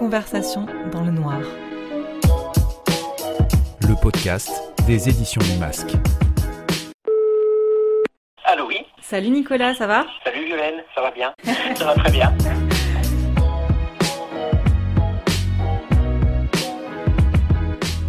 Conversation 0.00 0.64
dans 0.92 1.02
le 1.04 1.10
noir. 1.10 1.40
Le 3.86 4.00
podcast 4.00 4.50
des 4.86 5.10
éditions 5.10 5.42
du 5.42 5.58
Masque. 5.58 5.92
Allô, 8.46 8.66
oui 8.68 8.78
Salut 9.02 9.28
Nicolas, 9.28 9.74
ça 9.74 9.86
va? 9.86 10.06
Salut 10.24 10.46
Violaine, 10.46 10.80
ça 10.94 11.02
va 11.02 11.10
bien? 11.10 11.34
Ça 11.76 11.84
va 11.84 11.94
très 11.96 12.12
bien. 12.12 12.32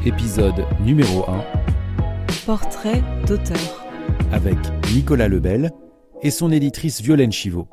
Épisode 0.05 0.65
numéro 0.79 1.29
1 1.29 1.43
Portrait 2.46 3.01
d'auteur. 3.28 3.86
avec 4.32 4.57
Nicolas 4.93 5.28
Lebel 5.28 5.71
et 6.21 6.32
son 6.32 6.51
éditrice 6.51 7.01
Violaine 7.01 7.32
Chivot. 7.32 7.68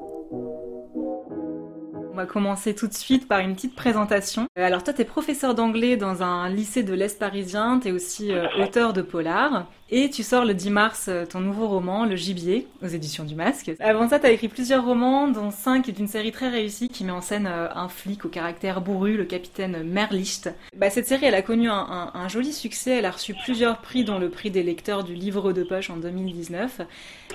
On 2.18 2.22
va 2.22 2.27
commencer 2.27 2.74
tout 2.74 2.88
de 2.88 2.95
suite 2.95 3.28
par 3.28 3.38
une 3.38 3.54
petite 3.54 3.77
présentation. 3.77 4.48
Euh, 4.59 4.66
Alors 4.66 4.82
toi, 4.82 4.92
tu 4.92 5.02
es 5.02 5.04
professeur 5.04 5.54
d'anglais 5.54 5.96
dans 5.96 6.24
un 6.24 6.48
lycée 6.48 6.82
de 6.82 6.92
l'Est 6.92 7.16
parisien, 7.16 7.78
tu 7.78 7.86
es 7.86 7.92
aussi 7.92 8.32
euh, 8.32 8.48
auteur 8.60 8.92
de 8.92 9.02
polar, 9.02 9.68
et 9.91 10.10
tu 10.10 10.23
sors 10.23 10.45
le 10.45 10.55
10 10.55 10.70
mars 10.70 11.06
euh, 11.09 11.24
ton 11.24 11.41
nouveau 11.41 11.69
roman, 11.69 12.05
Le 12.05 12.16
Gibier, 12.16 12.69
aux 12.83 12.87
éditions 12.88 13.24
du 13.24 13.34
Masque. 13.34 13.73
Avant 13.80 14.09
ça, 14.09 14.19
tu 14.19 14.27
as 14.27 14.30
écrit 14.30 14.48
plusieurs 14.48 14.84
romans, 14.84 15.29
dont 15.29 15.51
5 15.51 15.88
est 15.88 15.98
une 15.98 16.09
série 16.09 16.33
très 16.33 16.48
réussie 16.48 16.88
qui 16.88 17.05
met 17.05 17.12
en 17.12 17.20
scène 17.20 17.46
euh, 17.46 17.69
un 17.74 17.88
flic 17.88 18.24
au 18.24 18.29
caractère 18.29 18.80
bourru, 18.80 19.16
le 19.16 19.24
capitaine 19.24 19.82
Merlicht. 19.82 20.51
Bah, 20.77 20.91
cette 20.91 21.06
série, 21.06 21.27
elle 21.27 21.34
a 21.34 21.43
connu 21.43 21.69
un 21.70 22.29
joli 22.29 22.52
succès, 22.52 22.98
elle 22.98 23.06
a 23.06 23.10
reçu 23.10 23.34
plusieurs 23.34 23.79
prix, 23.79 24.05
dont 24.05 24.19
le 24.19 24.30
prix 24.30 24.51
des 24.51 24.62
lecteurs 24.62 25.05
du 25.05 25.15
livre 25.15 25.52
de 25.52 25.62
poche 25.62 25.91
en 25.91 25.96
2019. 25.96 26.82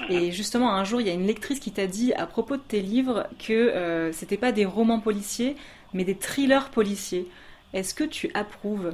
Et 0.09 0.31
justement, 0.31 0.73
un 0.73 0.83
jour, 0.83 1.01
il 1.01 1.07
y 1.07 1.09
a 1.09 1.13
une 1.13 1.25
lectrice 1.25 1.59
qui 1.59 1.71
t'a 1.71 1.87
dit 1.87 2.13
à 2.13 2.25
propos 2.25 2.57
de 2.57 2.61
tes 2.61 2.81
livres 2.81 3.27
que 3.39 3.53
euh, 3.53 4.11
c'était 4.11 4.37
pas 4.37 4.51
des 4.51 4.65
romans 4.65 4.99
policiers, 4.99 5.55
mais 5.93 6.03
des 6.03 6.15
thrillers 6.15 6.69
policiers. 6.69 7.27
Est-ce 7.73 7.93
que 7.93 8.03
tu 8.03 8.29
approuves? 8.33 8.93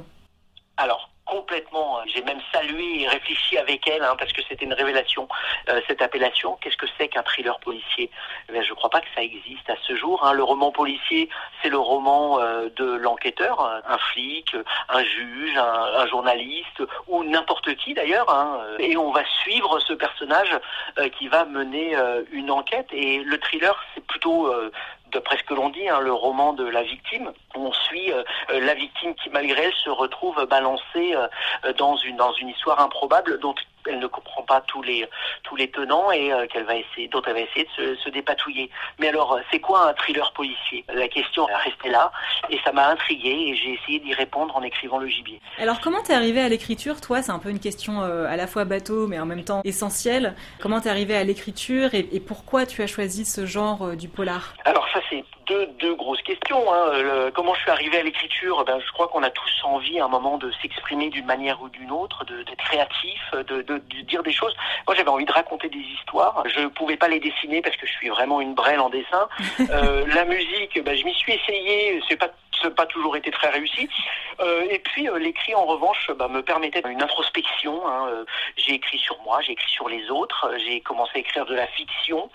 Alors, 0.76 1.10
complètement, 1.30 1.98
euh, 1.98 2.02
j'ai 2.12 2.22
même 2.22 2.40
salué 2.52 3.02
et 3.02 3.08
réfléchi 3.08 3.56
avec 3.56 3.86
elle, 3.88 4.02
hein, 4.02 4.16
parce 4.18 4.32
que 4.32 4.42
c'était 4.48 4.64
une 4.64 4.74
révélation, 4.74 5.28
euh, 5.68 5.80
cette 5.86 6.02
appellation. 6.02 6.58
Qu'est-ce 6.60 6.76
que 6.76 6.86
c'est 6.98 7.08
qu'un 7.08 7.22
thriller 7.22 7.58
policier? 7.60 8.10
Eh 8.52 8.62
Je 8.62 8.70
ne 8.70 8.74
crois 8.74 8.90
pas 8.90 9.00
que 9.00 9.06
ça 9.14 9.22
existe 9.22 9.70
à 9.70 9.76
ce 9.86 9.94
jour. 9.94 10.26
hein. 10.26 10.32
Le 10.32 10.42
roman 10.42 10.72
policier, 10.72 11.28
c'est 11.62 11.68
le 11.68 11.78
roman 11.78 12.40
euh, 12.40 12.68
de 12.74 12.84
l'enquêteur, 12.84 13.60
un 13.60 13.98
flic, 14.12 14.56
un 14.88 15.04
juge, 15.04 15.56
un, 15.56 16.06
journaliste, 16.08 16.82
ou 17.06 17.22
n'importe 17.22 17.74
qui 17.76 17.94
d'ailleurs. 17.94 18.28
hein. 18.28 18.58
Et 18.80 18.96
on 18.96 19.12
va 19.12 19.22
suivre 19.42 19.78
ce 19.80 19.92
personnage 19.92 20.52
qui 21.18 21.28
va 21.28 21.44
mener 21.44 21.96
une 22.32 22.50
enquête. 22.50 22.88
Et 22.92 23.18
le 23.22 23.38
thriller, 23.38 23.74
c'est 23.94 24.04
plutôt... 24.04 24.52
D'après 25.12 25.38
ce 25.38 25.42
que 25.44 25.54
l'on 25.54 25.70
dit, 25.70 25.88
hein, 25.88 26.00
le 26.00 26.12
roman 26.12 26.52
de 26.52 26.64
la 26.64 26.82
victime, 26.82 27.32
on 27.54 27.72
suit 27.72 28.12
euh, 28.12 28.22
euh, 28.50 28.60
la 28.60 28.74
victime 28.74 29.14
qui, 29.14 29.30
malgré 29.30 29.64
elle, 29.64 29.74
se 29.74 29.90
retrouve 29.90 30.46
balancée 30.46 31.14
euh, 31.14 31.72
dans 31.78 31.96
une 31.96 32.16
dans 32.16 32.32
une 32.32 32.48
histoire 32.48 32.80
improbable. 32.80 33.38
Dont 33.40 33.54
elle 33.88 33.98
ne 33.98 34.06
comprend 34.06 34.42
pas 34.42 34.60
tous 34.62 34.82
les 34.82 35.08
tous 35.42 35.56
les 35.56 35.70
tenants 35.70 36.10
et 36.12 36.32
euh, 36.32 36.46
qu'elle 36.46 36.64
va 36.64 36.76
essayer 36.76 37.08
dont 37.08 37.22
elle 37.26 37.34
va 37.34 37.40
essayer 37.40 37.64
de 37.64 37.70
se, 37.70 38.02
se 38.02 38.08
dépatouiller. 38.10 38.70
Mais 38.98 39.08
alors, 39.08 39.34
euh, 39.34 39.40
c'est 39.50 39.60
quoi 39.60 39.88
un 39.88 39.94
thriller 39.94 40.32
policier? 40.32 40.84
La 40.92 41.08
question 41.08 41.48
est 41.48 41.56
restée 41.56 41.90
là 41.90 42.12
et 42.48 42.58
ça 42.64 42.72
m'a 42.72 42.88
intrigué 42.88 43.30
et 43.30 43.56
j'ai 43.56 43.74
essayé 43.74 43.98
d'y 44.00 44.14
répondre 44.14 44.56
en 44.56 44.62
écrivant 44.62 44.98
le 44.98 45.08
gibier. 45.08 45.40
Alors 45.58 45.80
comment 45.80 46.02
t'es 46.02 46.14
arrivé 46.14 46.40
à 46.40 46.48
l'écriture? 46.48 47.00
Toi, 47.00 47.22
c'est 47.22 47.32
un 47.32 47.38
peu 47.38 47.50
une 47.50 47.60
question 47.60 48.02
euh, 48.02 48.26
à 48.26 48.36
la 48.36 48.46
fois 48.46 48.64
bateau, 48.64 49.06
mais 49.06 49.18
en 49.18 49.26
même 49.26 49.44
temps 49.44 49.62
essentielle. 49.64 50.34
Comment 50.60 50.80
t'es 50.80 50.90
arrivé 50.90 51.16
à 51.16 51.24
l'écriture 51.24 51.94
et, 51.94 52.08
et 52.12 52.20
pourquoi 52.20 52.66
tu 52.66 52.82
as 52.82 52.86
choisi 52.86 53.24
ce 53.24 53.46
genre 53.46 53.82
euh, 53.82 53.96
du 53.96 54.08
polar? 54.08 54.54
Alors 54.64 54.86
ça 54.92 55.00
c'est 55.08 55.24
deux, 55.50 55.66
deux 55.84 55.94
grosses 55.94 56.22
questions. 56.22 56.62
Hein. 56.72 56.84
Le- 57.02 57.30
comment 57.34 57.54
je 57.54 57.60
suis 57.62 57.70
arrivé 57.70 57.98
à 57.98 58.02
l'écriture? 58.02 58.64
Ben, 58.64 58.78
Je 58.86 58.90
crois 58.92 59.08
qu'on 59.08 59.22
a 59.22 59.30
tous 59.30 59.52
envie 59.64 59.98
à 60.00 60.04
un 60.04 60.08
moment 60.08 60.38
de 60.38 60.50
s'exprimer 60.62 61.10
d'une 61.10 61.26
manière 61.26 61.60
ou 61.60 61.68
d'une 61.68 61.90
autre, 61.90 62.24
d'être 62.24 62.56
créatif, 62.56 63.20
de, 63.34 63.62
de- 63.62 63.78
de 63.78 64.00
dire 64.02 64.22
des 64.22 64.32
choses. 64.32 64.54
Moi 64.86 64.94
j'avais 64.96 65.08
envie 65.10 65.24
de 65.24 65.32
raconter 65.32 65.68
des 65.68 65.84
histoires. 65.96 66.44
Je 66.46 66.66
pouvais 66.68 66.96
pas 66.96 67.08
les 67.08 67.20
dessiner 67.20 67.60
parce 67.62 67.76
que 67.76 67.86
je 67.86 67.92
suis 67.92 68.08
vraiment 68.10 68.40
une 68.40 68.54
brêle 68.54 68.80
en 68.80 68.90
dessin. 68.90 69.28
Euh, 69.70 70.04
la 70.14 70.24
musique, 70.24 70.82
ben, 70.82 70.96
je 70.96 71.04
m'y 71.04 71.14
suis 71.14 71.32
essayé. 71.34 72.00
C'est 72.08 72.16
pas 72.16 72.28
n'a 72.64 72.70
pas 72.70 72.84
toujours 72.86 73.16
été 73.16 73.30
très 73.30 73.48
réussi. 73.48 73.88
Euh, 74.40 74.66
et 74.68 74.80
puis 74.80 75.08
euh, 75.08 75.18
l'écrit 75.18 75.54
en 75.54 75.64
revanche 75.64 76.10
bah, 76.18 76.28
me 76.28 76.42
permettait 76.42 76.82
une 76.86 77.02
introspection. 77.02 77.74
hein. 77.88 78.06
Euh, 78.10 78.24
J'ai 78.56 78.74
écrit 78.74 78.98
sur 78.98 79.16
moi, 79.22 79.40
j'ai 79.40 79.52
écrit 79.52 79.70
sur 79.70 79.88
les 79.88 80.10
autres, 80.10 80.40
Euh, 80.52 80.58
j'ai 80.58 80.80
commencé 80.82 81.12
à 81.14 81.18
écrire 81.20 81.46
de 81.46 81.54
la 81.54 81.66
fiction, 81.68 82.28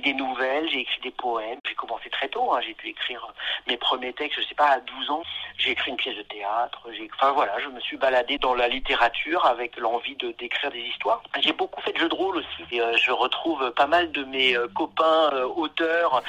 des 0.00 0.14
nouvelles, 0.14 0.68
j'ai 0.70 0.80
écrit 0.80 1.00
des 1.02 1.10
poèmes. 1.10 1.58
J'ai 1.68 1.74
commencé 1.74 2.10
très 2.10 2.28
tôt, 2.28 2.52
hein. 2.52 2.60
j'ai 2.66 2.74
pu 2.74 2.88
écrire 2.88 3.26
mes 3.66 3.76
premiers 3.76 4.12
textes, 4.12 4.40
je 4.40 4.46
sais 4.46 4.54
pas, 4.54 4.68
à 4.68 4.80
12 4.80 5.10
ans. 5.10 5.22
J'ai 5.58 5.70
écrit 5.72 5.90
une 5.90 5.96
pièce 5.96 6.16
de 6.16 6.22
théâtre, 6.22 6.88
enfin 7.14 7.32
voilà, 7.32 7.58
je 7.58 7.68
me 7.68 7.80
suis 7.80 7.96
baladé 7.96 8.38
dans 8.38 8.54
la 8.54 8.68
littérature 8.68 9.44
avec 9.44 9.76
l'envie 9.76 10.16
de 10.16 10.30
d'écrire 10.32 10.70
des 10.70 10.80
histoires. 10.80 11.22
J'ai 11.40 11.52
beaucoup 11.52 11.80
fait 11.82 11.92
de 11.92 11.98
jeux 11.98 12.08
de 12.08 12.14
rôle 12.14 12.36
aussi. 12.38 12.64
Et, 12.72 12.80
euh, 12.80 12.96
je 12.96 13.12
retrouve 13.12 13.70
pas 13.72 13.86
mal 13.86 14.10
de 14.12 14.24
mes 14.24 14.56
euh, 14.56 14.68
copains 14.68 15.30
euh, 15.32 15.44
auteurs 15.44 16.22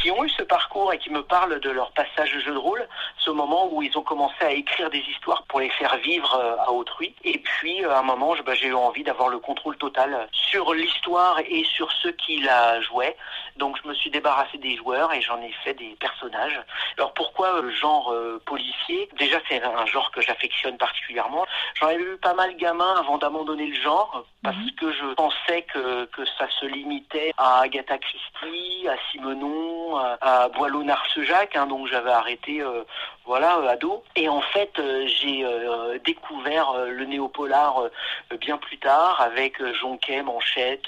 qui 0.00 0.10
ont 0.10 0.24
eu 0.24 0.30
ce 0.30 0.42
parcours 0.42 0.92
et 0.92 0.98
qui 0.98 1.10
me 1.10 1.22
parlent 1.22 1.60
de 1.60 1.70
leur 1.70 1.92
passage 1.92 2.32
de 2.32 2.40
jeu 2.40 2.52
de 2.52 2.58
rôle, 2.58 2.86
ce 3.18 3.30
moment 3.30 3.68
où 3.72 3.82
ils 3.82 3.96
ont 3.96 4.02
commencé 4.02 4.36
à 4.40 4.52
écrire 4.52 4.90
des 4.90 5.02
histoires 5.10 5.42
pour 5.44 5.60
les 5.60 5.70
faire 5.70 5.96
vivre 5.98 6.34
à 6.60 6.72
autrui. 6.72 7.14
Et 7.24 7.38
puis, 7.38 7.84
à 7.84 7.98
un 7.98 8.02
moment, 8.02 8.34
bah, 8.44 8.54
j'ai 8.54 8.68
eu 8.68 8.74
envie 8.74 9.02
d'avoir 9.02 9.28
le 9.28 9.38
contrôle 9.38 9.76
total 9.76 10.28
sur 10.50 10.74
l'histoire 10.74 11.40
et 11.48 11.64
sur 11.64 11.90
ceux 12.02 12.12
qui 12.12 12.40
la 12.40 12.80
jouaient. 12.80 13.16
Donc, 13.56 13.76
je 13.82 13.88
me 13.88 13.94
suis 13.94 14.10
débarrassé 14.10 14.56
des 14.58 14.76
joueurs 14.76 15.12
et 15.12 15.20
j'en 15.20 15.40
ai 15.42 15.52
fait 15.64 15.74
des 15.74 15.96
personnages. 16.00 16.60
Alors, 16.96 17.12
pourquoi 17.14 17.56
euh, 17.56 17.62
le 17.62 17.70
genre 17.70 18.12
euh, 18.12 18.40
policier? 18.46 19.08
Déjà, 19.18 19.38
c'est 19.48 19.62
un 19.62 19.86
genre 19.86 20.10
que 20.12 20.20
j'affectionne 20.20 20.76
particulièrement. 20.78 21.44
J'en 21.74 21.86
avais 21.88 21.98
vu 21.98 22.16
pas 22.18 22.34
mal 22.34 22.54
gamin 22.56 22.94
avant 22.98 23.18
d'abandonner 23.18 23.66
le 23.66 23.80
genre 23.82 24.24
parce 24.42 24.56
Mhm. 24.56 24.70
que 24.80 24.92
je 24.92 25.06
pensais 25.14 25.62
que, 25.62 26.04
que 26.06 26.24
ça 26.38 26.48
se 26.60 26.66
limitait 26.66 27.32
à 27.36 27.60
Agatha 27.60 27.98
Christie, 27.98 28.86
à 28.88 28.96
Simenon, 29.10 29.96
à, 29.96 30.16
à 30.20 30.48
Boileau-Narcejac, 30.48 31.56
hein, 31.56 31.66
donc 31.66 31.88
j'avais 31.88 32.10
arrêté 32.12 32.60
euh, 32.62 32.84
voilà, 33.24 33.58
euh, 33.58 33.68
ado. 33.68 34.04
Et 34.14 34.28
en 34.28 34.40
fait, 34.40 34.72
j'ai 35.06 35.44
découvert 36.04 36.72
le 36.86 37.04
néopolar 37.04 37.82
bien 38.40 38.56
plus 38.58 38.78
tard 38.78 39.20
avec 39.20 39.62
Jonquet, 39.74 40.22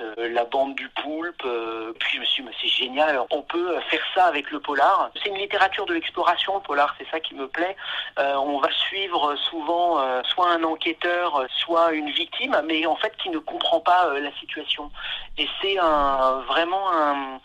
Euh, 0.01 0.29
la 0.33 0.45
bande 0.45 0.75
du 0.75 0.89
poulpe. 0.89 1.43
euh, 1.45 1.93
puis 1.99 2.17
je 2.17 2.21
me 2.21 2.27
suis 2.27 2.43
dit, 2.43 2.49
c'est 2.61 2.69
génial, 2.69 3.21
on 3.31 3.43
peut 3.43 3.77
euh, 3.77 3.81
faire 3.83 4.03
ça 4.15 4.25
avec 4.25 4.51
le 4.51 4.61
polar. 4.61 5.11
C'est 5.23 5.29
une 5.29 5.37
littérature 5.39 5.87
de 5.87 5.95
l'exploration, 5.95 6.55
le 6.55 6.61
polar, 6.61 6.95
c'est 6.99 7.09
ça 7.11 7.21
qui 7.21 7.35
me 7.35 7.47
plaît. 7.49 7.77
On 8.17 8.59
va 8.59 8.71
suivre 8.73 9.37
souvent 9.37 9.99
soit 10.25 10.51
un 10.51 10.63
enquêteur, 10.65 11.47
soit 11.57 11.93
une 11.93 12.11
victime, 12.11 12.61
mais 12.67 12.85
en 12.87 12.97
fait 12.97 13.13
qui 13.17 13.31
ne 13.31 13.39
comprend 13.39 13.81
pas 13.81 14.19
la 14.19 14.33
situation. 14.39 14.91
Et 15.39 15.49
c'est 15.61 15.79
un, 15.79 16.43
vraiment 16.49 16.93
un 16.93 17.41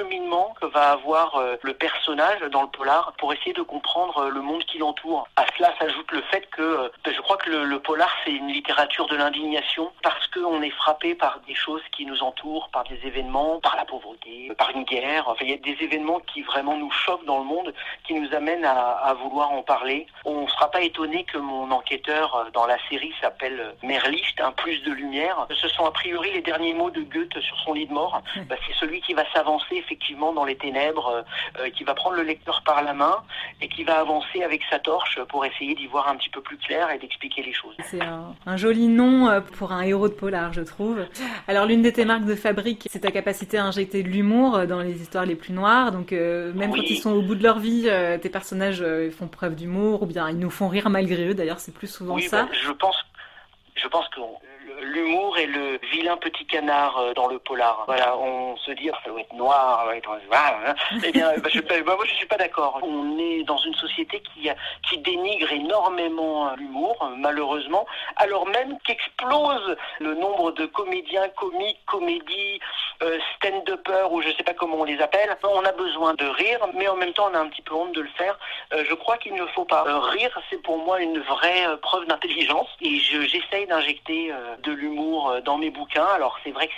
cheminement 0.00 0.54
que 0.60 0.66
va 0.66 0.92
avoir 0.92 1.36
euh, 1.36 1.56
le 1.62 1.74
personnage 1.74 2.40
dans 2.52 2.62
le 2.62 2.68
polar 2.68 3.12
pour 3.18 3.32
essayer 3.32 3.52
de 3.52 3.62
comprendre 3.62 4.16
euh, 4.18 4.30
le 4.30 4.40
monde 4.40 4.64
qui 4.64 4.78
l'entoure. 4.78 5.28
À 5.36 5.44
cela 5.56 5.74
s'ajoute 5.78 6.10
le 6.12 6.22
fait 6.22 6.48
que 6.50 6.62
euh, 6.62 6.88
ben, 7.04 7.12
je 7.14 7.20
crois 7.20 7.36
que 7.36 7.50
le, 7.50 7.64
le 7.64 7.78
polar 7.80 8.10
c'est 8.24 8.32
une 8.32 8.48
littérature 8.48 9.06
de 9.08 9.16
l'indignation 9.16 9.92
parce 10.02 10.26
qu'on 10.28 10.62
est 10.62 10.70
frappé 10.70 11.14
par 11.14 11.40
des 11.46 11.54
choses 11.54 11.82
qui 11.92 12.06
nous 12.06 12.22
entourent, 12.22 12.70
par 12.70 12.84
des 12.84 12.98
événements, 13.04 13.60
par 13.60 13.76
la 13.76 13.84
pauvreté, 13.84 14.52
par 14.56 14.70
une 14.70 14.84
guerre. 14.84 15.28
Enfin, 15.28 15.44
il 15.44 15.50
y 15.50 15.54
a 15.54 15.58
des 15.58 15.76
événements 15.84 16.20
qui 16.20 16.42
vraiment 16.42 16.76
nous 16.76 16.90
choquent 16.90 17.26
dans 17.26 17.38
le 17.38 17.44
monde, 17.44 17.74
qui 18.04 18.14
nous 18.14 18.32
amènent 18.34 18.64
à, 18.64 18.92
à 19.10 19.14
vouloir 19.14 19.52
en 19.52 19.62
parler. 19.62 20.06
On 20.24 20.42
ne 20.42 20.48
sera 20.48 20.70
pas 20.70 20.80
étonné 20.80 21.24
que 21.24 21.38
mon 21.38 21.70
enquêteur 21.70 22.48
dans 22.54 22.66
la 22.66 22.78
série 22.88 23.12
s'appelle 23.20 23.74
Merlicht, 23.82 24.40
un 24.40 24.52
plus 24.52 24.78
de 24.82 24.92
lumière. 24.92 25.46
Ce 25.54 25.68
sont 25.68 25.84
a 25.84 25.90
priori 25.90 26.32
les 26.32 26.42
derniers 26.42 26.74
mots 26.74 26.90
de 26.90 27.02
Goethe 27.02 27.38
sur 27.40 27.58
son 27.64 27.74
lit 27.74 27.86
de 27.86 27.92
mort. 27.92 28.22
Bah, 28.48 28.56
c'est 28.66 28.74
celui 28.74 29.00
qui 29.02 29.14
va 29.14 29.24
s'avancer 29.32 29.84
effectivement 29.90 30.32
dans 30.32 30.44
les 30.44 30.56
ténèbres, 30.56 31.08
euh, 31.08 31.62
euh, 31.62 31.70
qui 31.70 31.82
va 31.84 31.94
prendre 31.94 32.16
le 32.16 32.22
lecteur 32.22 32.62
par 32.64 32.82
la 32.82 32.92
main 32.92 33.16
et 33.60 33.68
qui 33.68 33.82
va 33.84 33.98
avancer 34.00 34.42
avec 34.42 34.62
sa 34.70 34.78
torche 34.78 35.18
pour 35.28 35.44
essayer 35.44 35.74
d'y 35.74 35.86
voir 35.86 36.08
un 36.08 36.16
petit 36.16 36.28
peu 36.30 36.40
plus 36.40 36.56
clair 36.58 36.90
et 36.90 36.98
d'expliquer 36.98 37.42
les 37.42 37.52
choses. 37.52 37.74
C'est 37.84 38.00
un, 38.00 38.34
un 38.46 38.56
joli 38.56 38.86
nom 38.86 39.28
euh, 39.28 39.40
pour 39.40 39.72
un 39.72 39.82
héros 39.82 40.08
de 40.08 40.14
polar, 40.14 40.52
je 40.52 40.60
trouve. 40.62 41.04
Alors 41.48 41.66
l'une 41.66 41.82
de 41.82 41.90
tes 41.90 42.04
marques 42.04 42.24
de 42.24 42.34
fabrique, 42.36 42.86
c'est 42.90 43.00
ta 43.00 43.10
capacité 43.10 43.58
à 43.58 43.64
injecter 43.64 44.02
de 44.02 44.08
l'humour 44.08 44.66
dans 44.66 44.80
les 44.80 45.00
histoires 45.02 45.26
les 45.26 45.34
plus 45.36 45.52
noires. 45.52 45.90
Donc 45.92 46.12
euh, 46.12 46.52
même 46.54 46.70
Oui. 46.70 46.78
quand 46.80 46.86
ils 46.90 46.98
sont 46.98 47.12
au 47.12 47.22
bout 47.22 47.34
de 47.34 47.42
leur 47.42 47.58
vie, 47.58 47.84
euh, 47.88 48.16
tes 48.18 48.30
personnages 48.30 48.82
euh, 48.82 49.10
font 49.10 49.26
preuve 49.28 49.56
d'humour 49.56 50.02
ou 50.02 50.06
bien 50.06 50.28
ils 50.28 50.38
nous 50.38 50.50
font 50.50 50.68
rire 50.68 50.88
malgré 50.90 51.28
eux. 51.28 51.34
D'ailleurs, 51.34 51.58
c'est 51.60 51.74
plus 51.74 51.90
souvent 51.92 52.14
Oui, 52.14 52.22
ça. 52.22 52.44
bah, 52.44 52.48
je 52.52 52.70
pense, 52.72 52.96
je 53.74 53.88
pense 53.88 54.06
que 54.08 54.20
l'humour 54.82 55.38
est 55.38 55.46
le 55.46 55.78
vilain 55.92 56.16
petit 56.16 56.46
canard 56.46 56.98
euh, 56.98 57.14
dans 57.14 57.26
le 57.28 57.38
polar. 57.38 57.84
Voilà, 57.86 58.16
on 58.18 58.56
se 58.56 58.70
dit, 58.72 58.90
ah, 58.92 58.98
ça 59.04 59.10
doit 59.10 59.20
être 59.20 59.32
noir, 59.34 59.78
ça 59.80 59.84
doit 59.84 59.96
être... 59.96 60.10
Hein. 60.10 60.74
Eh 61.04 61.12
bien, 61.12 61.32
bah, 61.38 61.48
je, 61.52 61.60
bah, 61.60 61.74
moi, 61.84 62.04
je 62.06 62.14
suis 62.14 62.26
pas 62.26 62.36
d'accord. 62.36 62.78
On 62.82 63.18
est 63.18 63.42
dans 63.44 63.56
une 63.58 63.74
société 63.74 64.22
qui, 64.22 64.48
a- 64.50 64.56
qui 64.88 64.98
dénigre 64.98 65.52
énormément 65.52 66.48
euh, 66.48 66.56
l'humour, 66.56 66.96
euh, 67.02 67.14
malheureusement, 67.16 67.86
alors 68.16 68.46
même 68.46 68.78
qu'explose 68.84 69.76
le 70.00 70.14
nombre 70.14 70.52
de 70.52 70.66
comédiens, 70.66 71.28
comiques, 71.30 71.80
comédies 71.86 72.60
euh, 73.02 73.18
stand-upper 73.36 74.08
ou 74.10 74.20
je 74.20 74.28
sais 74.30 74.42
pas 74.42 74.54
comment 74.54 74.76
on 74.80 74.84
les 74.84 75.00
appelle. 75.00 75.36
On 75.42 75.64
a 75.64 75.72
besoin 75.72 76.14
de 76.14 76.26
rire, 76.26 76.60
mais 76.74 76.86
en 76.88 76.96
même 76.96 77.12
temps 77.12 77.28
on 77.30 77.34
a 77.34 77.38
un 77.38 77.48
petit 77.48 77.62
peu 77.62 77.74
honte 77.74 77.94
de 77.94 78.02
le 78.02 78.08
faire. 78.10 78.38
Euh, 78.72 78.84
je 78.88 78.94
crois 78.94 79.16
qu'il 79.16 79.34
ne 79.34 79.46
faut 79.46 79.64
pas. 79.64 79.84
Euh, 79.86 79.98
rire, 79.98 80.38
c'est 80.50 80.62
pour 80.62 80.78
moi 80.78 81.00
une 81.00 81.18
vraie 81.20 81.66
preuve 81.80 82.06
d'intelligence 82.06 82.68
et 82.82 82.98
j'essaye 82.98 83.66
d'injecter 83.66 84.32
de 84.62 84.72
l'humour 84.72 85.40
dans 85.44 85.56
mes 85.56 85.70
bouquins. 85.70 86.06
Alors 86.14 86.38
c'est 86.44 86.50
vrai 86.50 86.68
que 86.68 86.74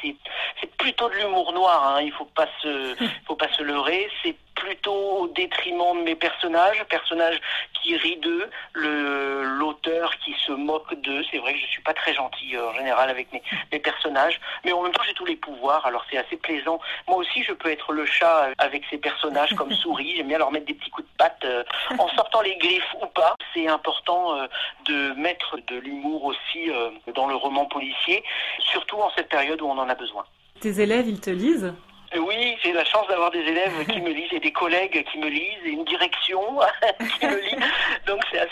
c'est 0.61 0.71
plutôt 0.77 1.09
de 1.09 1.15
l'humour 1.15 1.53
noir. 1.53 1.97
Hein. 1.97 2.03
Il 2.03 2.13
faut 2.13 2.25
pas 2.25 2.47
se 2.63 2.95
faut 3.27 3.37
pas 3.37 3.49
se 3.49 3.63
leurrer. 3.63 4.09
C'est 4.23 4.37
plutôt 4.55 4.93
au 4.93 5.29
détriment 5.29 5.99
de 5.99 6.03
mes 6.05 6.15
personnages, 6.15 6.83
personnages 6.89 7.41
qui 7.83 7.97
rient 7.97 8.19
d'eux, 8.19 8.49
l'auteur 8.75 10.17
qui 10.25 10.35
se 10.47 10.53
moque 10.53 10.95
d'eux. 11.03 11.23
C'est 11.31 11.39
vrai 11.39 11.55
que 11.55 11.59
je 11.59 11.67
suis 11.67 11.83
pas 11.83 11.95
très 11.95 12.15
gentil 12.15 12.57
euh, 12.57 12.69
en 12.69 12.75
général 12.75 13.11
avec 13.11 13.33
mes, 13.33 13.43
mes, 13.73 13.79
personnages, 13.79 14.41
mais 14.65 14.73
en 14.73 14.83
même 14.83 14.93
temps 14.93 15.03
j'ai 15.07 15.15
tous 15.15 15.25
les 15.25 15.37
pouvoirs, 15.37 15.85
alors 15.87 16.05
c'est 16.11 16.17
assez 16.17 16.37
plaisant. 16.37 16.81
Moi 17.09 17.19
aussi 17.19 17.43
je 17.43 17.53
peux 17.53 17.71
être 17.71 17.93
le 17.93 18.07
chat 18.07 18.51
avec 18.59 18.85
ces 18.91 18.99
personnages 18.99 19.55
comme 19.55 19.73
souris, 19.83 20.15
j'aime 20.17 20.29
bien 20.29 20.39
leur 20.39 20.53
mettre 20.53 20.67
des 20.67 20.75
petits 20.75 20.91
coups 20.91 21.09
de 21.09 21.17
patte 21.17 21.45
euh, 21.45 21.65
en 21.99 22.09
sortant 22.09 22.41
les 22.43 22.57
griffes 22.57 22.95
ou 23.01 23.07
pas. 23.07 23.35
C'est 23.55 23.69
important 23.69 24.37
euh, 24.37 24.47
de 24.87 25.13
mettre 25.15 25.59
de 25.69 25.77
l'humour 25.77 26.25
aussi 26.25 26.71
dans 27.15 27.27
le 27.27 27.35
roman 27.35 27.67
policier, 27.67 28.23
surtout 28.59 28.97
en 28.97 29.11
cette 29.17 29.29
période 29.29 29.61
où 29.61 29.67
on 29.67 29.79
en 29.79 29.89
a 29.89 29.95
besoin. 29.95 30.25
Tes 30.61 30.81
élèves, 30.81 31.09
ils 31.09 31.21
te 31.21 31.31
lisent? 31.31 31.75
Oui, 32.19 32.57
j'ai 32.63 32.73
la 32.73 32.85
chance 32.85 33.07
d'avoir 33.09 33.31
des 33.31 33.41
élèves 33.41 33.87
qui 33.87 34.01
me 34.01 34.11
lisent 34.11 34.33
et 34.33 34.41
des 34.41 34.53
collègues 34.53 35.05
qui 35.11 35.19
me 35.19 35.29
lisent 35.29 35.65
et 35.65 35.71
une 35.71 35.85
direction 35.85 36.41
qui 37.21 37.27
me 37.27 37.41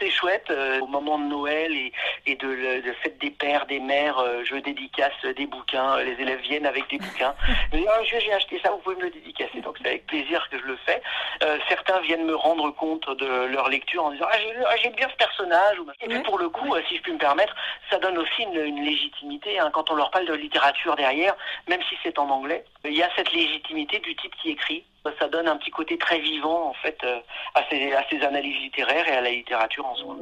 assez 0.01 0.11
chouette. 0.11 0.51
Euh, 0.51 0.81
au 0.81 0.87
moment 0.87 1.19
de 1.19 1.25
Noël 1.25 1.73
et, 1.73 1.93
et 2.27 2.37
de, 2.37 2.49
de, 2.81 2.93
fête 3.03 3.19
des 3.19 3.31
pères, 3.31 3.67
des 3.67 3.81
mères, 3.81 4.19
euh, 4.19 4.43
je 4.45 4.57
dédicace 4.57 5.13
des 5.37 5.47
bouquins. 5.47 5.99
Les 5.99 6.13
élèves 6.13 6.41
viennent 6.41 6.67
avec 6.67 6.89
des 6.91 6.99
bouquins. 6.99 7.35
Dis, 7.73 7.85
oh, 7.87 8.05
j'ai 8.05 8.33
acheté 8.33 8.61
ça, 8.63 8.71
vous 8.71 8.79
pouvez 8.79 8.97
me 8.97 9.03
le 9.03 9.11
dédicacer. 9.11 9.61
Donc 9.61 9.77
c'est 9.81 9.89
avec 9.89 10.07
plaisir 10.07 10.47
que 10.51 10.59
je 10.59 10.65
le 10.65 10.77
fais. 10.87 11.03
Euh, 11.43 11.59
certains 11.69 12.01
viennent 12.01 12.25
me 12.25 12.35
rendre 12.35 12.71
compte 12.71 13.09
de 13.19 13.47
leur 13.47 13.69
lecture 13.69 14.05
en 14.05 14.11
disant, 14.13 14.27
ah, 14.31 14.37
j'ai 14.39 14.89
ah, 14.89 14.97
bien 14.97 15.09
ce 15.09 15.17
personnage. 15.17 15.79
Et 16.01 16.09
puis 16.09 16.21
pour 16.21 16.39
le 16.39 16.49
coup, 16.49 16.75
si 16.89 16.97
je 16.97 17.03
puis 17.03 17.13
me 17.13 17.19
permettre, 17.19 17.55
ça 17.91 17.99
donne 17.99 18.19
aussi 18.19 18.43
une, 18.43 18.65
une 18.65 18.85
légitimité. 18.85 19.59
Hein. 19.59 19.71
Quand 19.73 19.91
on 19.91 19.95
leur 19.95 20.11
parle 20.11 20.27
de 20.27 20.35
littérature 20.35 20.97
derrière, 20.97 21.35
même 21.69 21.81
si 21.89 21.97
c'est 22.03 22.19
en 22.19 22.29
anglais, 22.29 22.65
il 22.85 22.95
y 22.95 23.03
a 23.03 23.11
cette 23.17 23.33
légitimité 23.33 23.99
du 23.99 24.15
type 24.17 24.35
qui 24.37 24.51
écrit. 24.51 24.85
Ça 25.19 25.29
donne 25.29 25.49
un 25.49 25.57
petit 25.57 25.71
côté 25.71 25.99
très 25.99 26.19
vivant 26.19 26.69
en 26.69 26.75
fait 26.75 26.97
euh, 27.05 27.19
à 27.55 27.63
ces, 27.71 27.93
à 27.93 28.05
ces 28.11 28.23
analyses 28.23 28.59
littéraires 28.63 29.09
et 29.09 29.17
à 29.17 29.21
la 29.21 29.31
littérature 29.31 29.87
en 29.87 29.95
soi. 29.95 30.17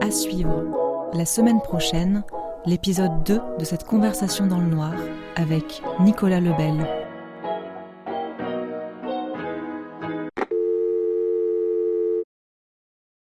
À 0.00 0.10
suivre 0.10 1.10
la 1.12 1.24
semaine 1.24 1.60
prochaine, 1.62 2.24
l'épisode 2.66 3.22
2 3.24 3.40
de 3.58 3.64
cette 3.64 3.84
conversation 3.84 4.46
dans 4.46 4.58
le 4.58 4.66
noir 4.66 4.92
avec 5.36 5.82
Nicolas 6.00 6.40
Lebel. 6.40 7.05